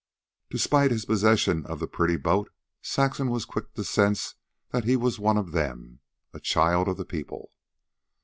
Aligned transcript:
Despite 0.49 0.89
his 0.89 1.05
possession 1.05 1.63
of 1.67 1.79
the 1.79 1.85
pretty 1.85 2.17
boat, 2.17 2.49
Saxon 2.81 3.29
was 3.29 3.45
quick 3.45 3.75
to 3.75 3.83
sense 3.83 4.33
that 4.71 4.83
he 4.83 4.95
was 4.95 5.19
one 5.19 5.37
of 5.37 5.51
them, 5.51 5.99
a 6.33 6.39
child 6.39 6.87
of 6.87 6.97
the 6.97 7.05
people. 7.05 7.51